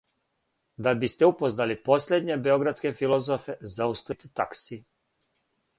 [0.87, 4.85] Да бисте упознали последње београдске филозофе, зауставите такси.